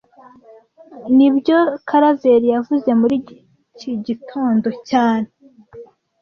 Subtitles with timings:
[1.15, 1.57] Nibyo
[1.87, 3.15] Karaveri yavuze muri
[3.75, 5.27] iki gitondo cyane